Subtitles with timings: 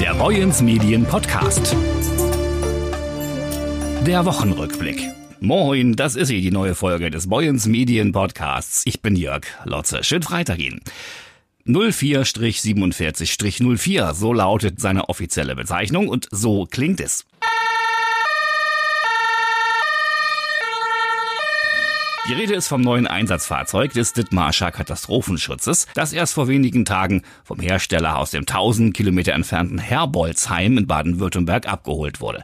[0.00, 1.74] Der Boyens Medien Podcast.
[4.06, 5.00] Der Wochenrückblick.
[5.40, 8.82] Moin, das ist hier die neue Folge des Boyens Medien Podcasts.
[8.84, 10.04] Ich bin Jörg Lotze.
[10.04, 10.82] Schön Freitag Ihnen.
[11.66, 17.24] 04-47-04, so lautet seine offizielle Bezeichnung und so klingt es.
[22.28, 27.60] Die Rede ist vom neuen Einsatzfahrzeug des Dithmarscher Katastrophenschutzes, das erst vor wenigen Tagen vom
[27.60, 32.42] Hersteller aus dem 1000 Kilometer entfernten Herbolzheim in Baden-Württemberg abgeholt wurde.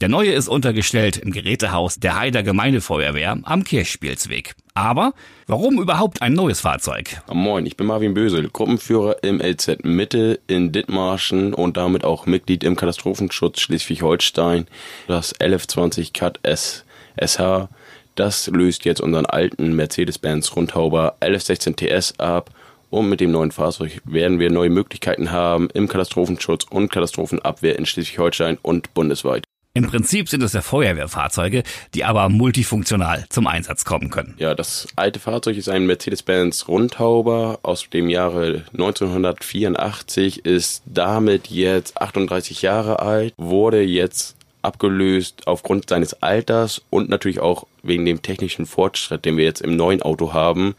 [0.00, 4.54] Der neue ist untergestellt im Gerätehaus der Heider Gemeindefeuerwehr am Kirchspielsweg.
[4.74, 5.12] Aber
[5.48, 7.20] warum überhaupt ein neues Fahrzeug?
[7.32, 12.62] Moin, ich bin Marvin Bösel, Gruppenführer im LZ Mitte in Dithmarschen und damit auch Mitglied
[12.62, 14.68] im Katastrophenschutz Schleswig-Holstein.
[15.08, 16.84] Das 1120 Cat S
[17.20, 17.68] SH
[18.16, 22.50] das löst jetzt unseren alten Mercedes-Benz Rundhauber 1116 TS ab
[22.90, 27.86] und mit dem neuen Fahrzeug werden wir neue Möglichkeiten haben im Katastrophenschutz und Katastrophenabwehr in
[27.86, 29.44] Schleswig-Holstein und bundesweit.
[29.74, 34.34] Im Prinzip sind es ja Feuerwehrfahrzeuge, die aber multifunktional zum Einsatz kommen können.
[34.38, 42.00] Ja, das alte Fahrzeug ist ein Mercedes-Benz Rundhauber aus dem Jahre 1984, ist damit jetzt
[42.00, 48.66] 38 Jahre alt, wurde jetzt abgelöst aufgrund seines Alters und natürlich auch wegen dem technischen
[48.66, 50.74] Fortschritt, den wir jetzt im neuen Auto haben.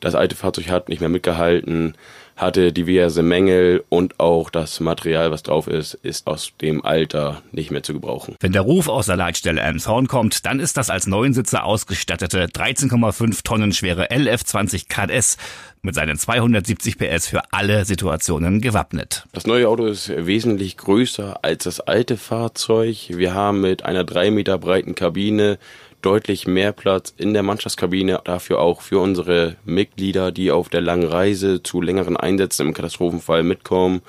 [0.00, 1.94] Das alte Fahrzeug hat nicht mehr mitgehalten,
[2.40, 7.70] hatte diverse Mängel und auch das Material, was drauf ist, ist aus dem Alter nicht
[7.70, 8.36] mehr zu gebrauchen.
[8.40, 13.44] Wenn der Ruf aus der Leitstelle Elmshorn kommt, dann ist das als Neunsitzer ausgestattete 13,5
[13.44, 15.36] Tonnen schwere LF20 KS
[15.82, 19.24] mit seinen 270 PS für alle Situationen gewappnet.
[19.32, 23.08] Das neue Auto ist wesentlich größer als das alte Fahrzeug.
[23.10, 25.58] Wir haben mit einer drei Meter breiten Kabine
[26.02, 31.06] deutlich mehr Platz in der Mannschaftskabine, dafür auch für unsere Mitglieder, die auf der langen
[31.06, 34.02] Reise zu längeren Einsätzen im Katastrophenfall mitkommen,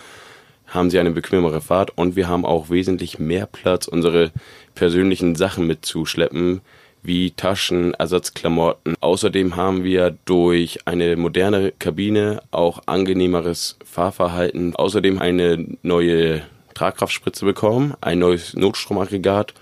[0.68, 4.32] haben sie eine bequemere Fahrt und wir haben auch wesentlich mehr Platz, unsere
[4.74, 6.62] persönlichen Sachen mitzuschleppen,
[7.04, 8.96] wie Taschen, Ersatzklamotten.
[9.02, 14.76] Außerdem haben wir durch eine moderne Kabine auch angenehmeres Fahrverhalten.
[14.76, 16.44] Außerdem eine neue
[16.74, 19.54] Tragkraftspritze bekommen, ein neues Notstromaggregat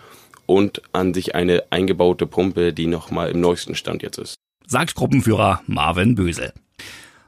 [0.49, 4.35] und an sich eine eingebaute Pumpe, die nochmal im neuesten Stand jetzt ist.
[4.65, 6.53] Sagt Gruppenführer Marvin Bösel.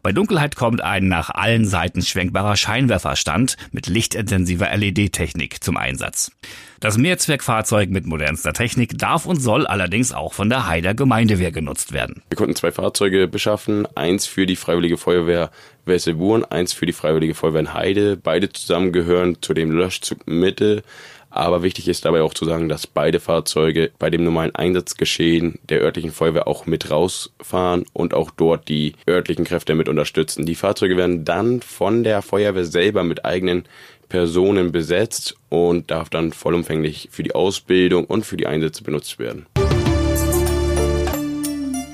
[0.02, 6.32] Bei Dunkelheit kommt ein nach allen Seiten schwenkbarer Scheinwerferstand mit lichtintensiver LED-Technik zum Einsatz.
[6.80, 11.94] Das Mehrzweckfahrzeug mit modernster Technik darf und soll allerdings auch von der Heider Gemeindewehr genutzt
[11.94, 12.24] werden.
[12.30, 15.52] Wir konnten zwei Fahrzeuge beschaffen, eins für die Freiwillige Feuerwehr
[15.86, 18.18] Wesselburen, eins für die Freiwillige Feuerwehr in Heide.
[18.18, 20.82] Beide zusammen gehören zu dem Löschzug Mitte
[21.32, 25.82] aber wichtig ist dabei auch zu sagen, dass beide Fahrzeuge bei dem normalen Einsatzgeschehen der
[25.82, 30.46] örtlichen Feuerwehr auch mit rausfahren und auch dort die örtlichen Kräfte mit unterstützen.
[30.46, 33.64] Die Fahrzeuge werden dann von der Feuerwehr selber mit eigenen
[34.10, 39.46] Personen besetzt und darf dann vollumfänglich für die Ausbildung und für die Einsätze benutzt werden.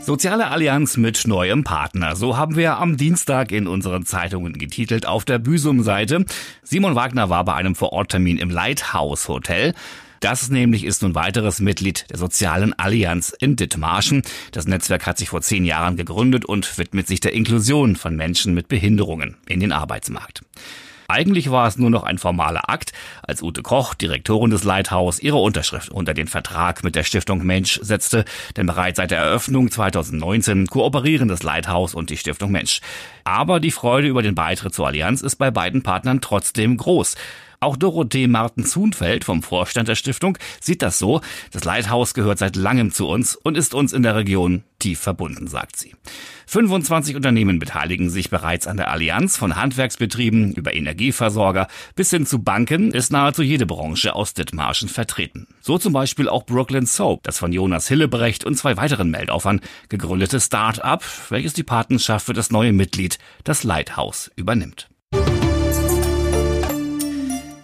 [0.08, 2.16] Soziale Allianz mit neuem Partner.
[2.16, 6.24] So haben wir am Dienstag in unseren Zeitungen getitelt auf der Büsum-Seite.
[6.64, 9.74] Simon Wagner war bei einem Vororttermin im Lighthouse Hotel.
[10.22, 14.22] Das nämlich ist nun weiteres Mitglied der Sozialen Allianz in Dithmarschen.
[14.54, 18.54] Das Netzwerk hat sich vor zehn Jahren gegründet und widmet sich der Inklusion von Menschen
[18.54, 20.42] mit Behinderungen in den Arbeitsmarkt.
[21.10, 22.92] Eigentlich war es nur noch ein formaler Akt,
[23.24, 27.80] als Ute Koch, Direktorin des Lighthouse, ihre Unterschrift unter den Vertrag mit der Stiftung Mensch
[27.82, 28.26] setzte,
[28.58, 32.82] denn bereits seit der Eröffnung 2019 kooperieren das Lighthouse und die Stiftung Mensch.
[33.24, 37.16] Aber die Freude über den Beitritt zur Allianz ist bei beiden Partnern trotzdem groß.
[37.60, 41.22] Auch Dorothee Marten-Zunfeld vom Vorstand der Stiftung sieht das so.
[41.52, 45.48] Das Lighthouse gehört seit langem zu uns und ist uns in der Region tief verbunden,
[45.48, 45.96] sagt sie.
[46.46, 52.44] 25 Unternehmen beteiligen sich bereits an der Allianz von Handwerksbetrieben über Energieversorger bis hin zu
[52.44, 55.48] Banken ist nahezu jede Branche aus Dithmarschen vertreten.
[55.60, 60.40] So zum Beispiel auch Brooklyn Soap, das von Jonas Hillebrecht und zwei weiteren Meldaufern gegründete
[60.40, 64.90] Start-up, welches die Patenschaft für das neue Mitglied, das Lighthouse, übernimmt.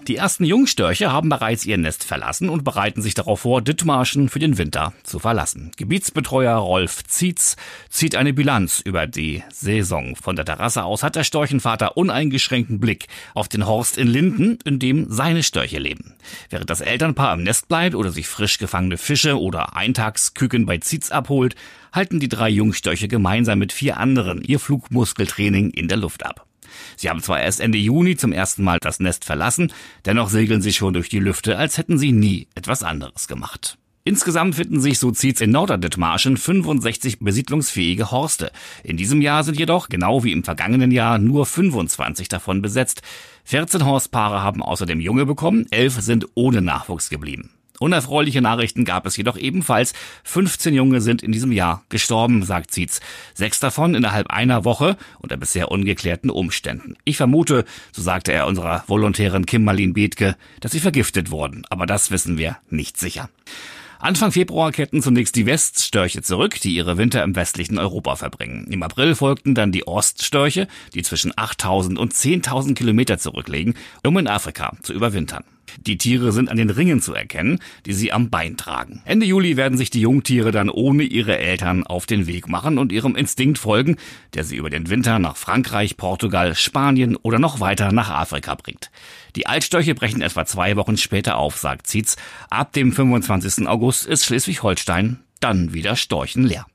[0.07, 4.39] Die ersten Jungstörche haben bereits ihr Nest verlassen und bereiten sich darauf vor, Dithmarschen für
[4.39, 5.71] den Winter zu verlassen.
[5.77, 7.55] Gebietsbetreuer Rolf Zietz
[7.89, 10.17] zieht eine Bilanz über die Saison.
[10.17, 14.77] Von der Terrasse aus hat der Storchenvater uneingeschränkten Blick auf den Horst in Linden, in
[14.77, 16.15] dem seine Störche leben.
[16.49, 21.11] Während das Elternpaar im Nest bleibt oder sich frisch gefangene Fische oder Eintagsküken bei Zietz
[21.11, 21.55] abholt,
[21.93, 26.45] halten die drei Jungstörche gemeinsam mit vier anderen ihr Flugmuskeltraining in der Luft ab.
[26.97, 29.71] Sie haben zwar erst Ende Juni zum ersten Mal das Nest verlassen,
[30.05, 33.77] dennoch segeln sie schon durch die Lüfte, als hätten sie nie etwas anderes gemacht.
[34.05, 38.51] Insgesamt finden sich, so zieht's in Norderdithmarschen, 65 besiedlungsfähige Horste.
[38.83, 43.01] In diesem Jahr sind jedoch, genau wie im vergangenen Jahr, nur 25 davon besetzt.
[43.45, 47.51] 14 Horstpaare haben außerdem Junge bekommen, 11 sind ohne Nachwuchs geblieben.
[47.79, 49.93] Unerfreuliche Nachrichten gab es jedoch ebenfalls.
[50.23, 53.01] 15 Junge sind in diesem Jahr gestorben, sagt Zietz.
[53.33, 56.95] Sechs davon innerhalb einer Woche unter bisher ungeklärten Umständen.
[57.03, 61.63] Ich vermute, so sagte er unserer Volontärin Kim Marlin Bethke, dass sie vergiftet wurden.
[61.69, 63.29] Aber das wissen wir nicht sicher.
[64.03, 68.67] Anfang Februar kehrten zunächst die Weststörche zurück, die ihre Winter im westlichen Europa verbringen.
[68.69, 73.75] Im April folgten dann die Oststörche, die zwischen 8000 und 10.000 Kilometer zurücklegen,
[74.05, 75.45] um in Afrika zu überwintern.
[75.77, 79.01] Die Tiere sind an den Ringen zu erkennen, die sie am Bein tragen.
[79.05, 82.91] Ende Juli werden sich die Jungtiere dann ohne ihre Eltern auf den Weg machen und
[82.91, 83.97] ihrem Instinkt folgen,
[84.33, 88.91] der sie über den Winter nach Frankreich, Portugal, Spanien oder noch weiter nach Afrika bringt.
[89.35, 92.15] Die Altstörche brechen etwa zwei Wochen später auf, sagt Zietz.
[92.49, 93.67] Ab dem 25.
[93.67, 96.65] August ist Schleswig-Holstein dann wieder storchenleer.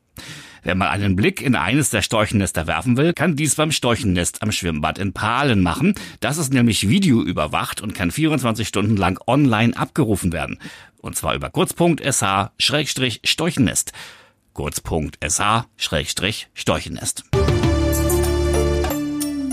[0.62, 4.52] Wer mal einen Blick in eines der Storchennester werfen will, kann dies beim Storchennest am
[4.52, 5.94] Schwimmbad in Pahlen machen.
[6.20, 10.58] Das ist nämlich videoüberwacht und kann 24 Stunden lang online abgerufen werden.
[10.98, 13.92] Und zwar über kurzpunkt.sh-storchennest.
[14.52, 17.24] Kurzpunkt.sh-storchennest.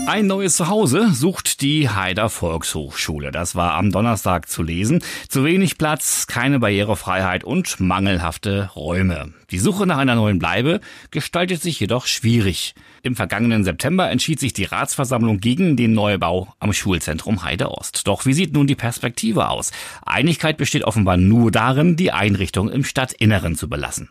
[0.06, 3.32] Ein neues Zuhause sucht die Haider Volkshochschule.
[3.32, 5.02] Das war am Donnerstag zu lesen.
[5.28, 9.32] Zu wenig Platz, keine Barrierefreiheit und mangelhafte Räume.
[9.50, 10.80] Die Suche nach einer neuen Bleibe
[11.10, 12.76] gestaltet sich jedoch schwierig.
[13.02, 18.06] Im vergangenen September entschied sich die Ratsversammlung gegen den Neubau am Schulzentrum Heide Ost.
[18.06, 19.72] Doch wie sieht nun die Perspektive aus?
[20.04, 24.08] Einigkeit besteht offenbar nur darin, die Einrichtung im Stadtinneren zu belassen.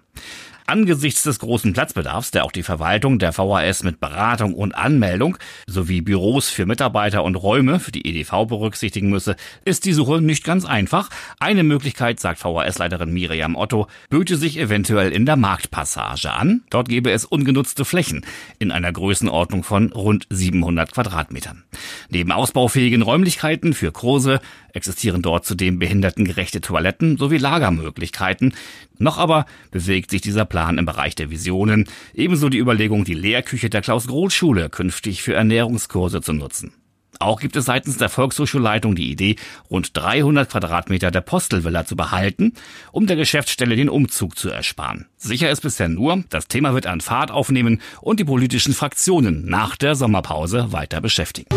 [0.68, 6.02] Angesichts des großen Platzbedarfs, der auch die Verwaltung der VHS mit Beratung und Anmeldung sowie
[6.02, 10.66] Büros für Mitarbeiter und Räume für die EDV berücksichtigen müsse, ist die Suche nicht ganz
[10.66, 11.12] einfach.
[11.40, 16.64] Eine Möglichkeit, sagt VHS-Leiterin Miriam Otto, böte sich eventuell in der Marktpassage an.
[16.72, 18.26] Dort gäbe es ungenutzte Flächen
[18.58, 21.64] in einer Größenordnung von rund 700 Quadratmetern.
[22.10, 24.40] Neben ausbaufähigen Räumlichkeiten für Kurse
[24.74, 28.54] existieren dort zudem behindertengerechte Toiletten sowie Lagermöglichkeiten.
[28.98, 33.70] Noch aber bewegt sich dieser Plan im Bereich der Visionen, ebenso die Überlegung, die Lehrküche
[33.70, 36.72] der Klaus-Groth-Schule künftig für Ernährungskurse zu nutzen.
[37.20, 39.36] Auch gibt es seitens der Volkshochschulleitung die Idee,
[39.70, 42.54] rund 300 Quadratmeter der Postelvilla zu behalten,
[42.94, 45.08] um der Geschäftsstelle den Umzug zu ersparen.
[45.18, 49.76] Sicher ist bisher nur, das Thema wird an Fahrt aufnehmen und die politischen Fraktionen nach
[49.76, 51.50] der Sommerpause weiter beschäftigen.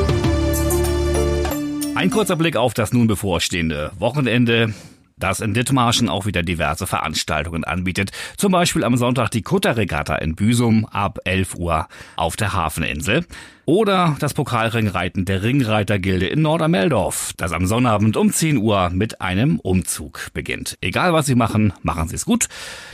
[1.95, 4.75] Ein kurzer Blick auf das nun bevorstehende Wochenende
[5.19, 8.11] das in Dithmarschen auch wieder diverse Veranstaltungen anbietet.
[8.37, 13.27] Zum Beispiel am Sonntag die Kutterregatta in Büsum ab 11 Uhr auf der Hafeninsel.
[13.69, 19.61] Oder das Pokalringreiten der Ringreitergilde in Nordermeldorf, das am Sonnabend um 10 Uhr mit einem
[19.61, 20.79] Umzug beginnt.
[20.81, 22.49] Egal was Sie machen, machen Sie es gut.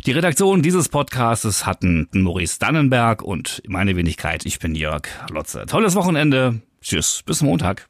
[0.04, 5.64] Die Redaktion dieses Podcasts hatten Maurice Dannenberg und meine Wenigkeit, ich bin Jörg Lotze.
[5.66, 6.60] Tolles Wochenende.
[6.82, 7.88] Tschüss, bis Montag.